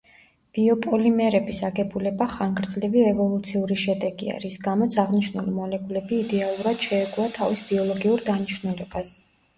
[0.57, 9.17] ბიოპოლიმერების აგებულება ხანგრძლივი ევოლუციური შედეგია, რის გამოც აღნიშნული მოლეკულები იდეალურად შეეგუა თავის ბიოლოგიურ დანიშნულებას.